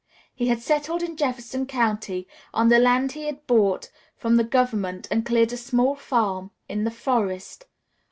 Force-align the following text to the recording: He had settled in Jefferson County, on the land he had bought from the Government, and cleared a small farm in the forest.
He 0.33 0.47
had 0.47 0.63
settled 0.63 1.03
in 1.03 1.15
Jefferson 1.15 1.67
County, 1.67 2.27
on 2.55 2.69
the 2.69 2.79
land 2.79 3.11
he 3.11 3.25
had 3.27 3.45
bought 3.45 3.91
from 4.17 4.35
the 4.35 4.43
Government, 4.43 5.07
and 5.11 5.23
cleared 5.23 5.53
a 5.53 5.57
small 5.57 5.93
farm 5.93 6.49
in 6.67 6.85
the 6.85 6.89
forest. 6.89 7.65